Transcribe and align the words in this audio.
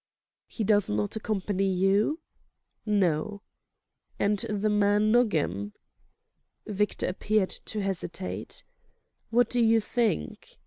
"He 0.47 0.63
does 0.63 0.89
not 0.89 1.15
accompany 1.15 1.71
you?" 1.71 2.21
"No." 2.87 3.43
"And 4.17 4.39
the 4.39 4.67
man 4.67 5.11
Nogam?" 5.11 5.73
Victor 6.65 7.05
appeared 7.07 7.51
to 7.65 7.81
hesitate. 7.83 8.63
"What 9.29 9.47
do 9.47 9.61
you 9.61 9.79
think?" 9.79 10.57